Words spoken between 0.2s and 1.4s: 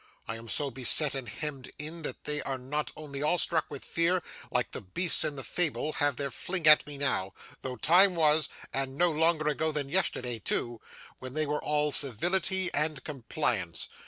I am so beset and